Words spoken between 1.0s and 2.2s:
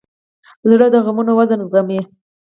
غمونو وزن زغمي.